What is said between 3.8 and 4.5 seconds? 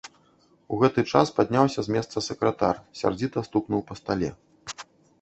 па стале.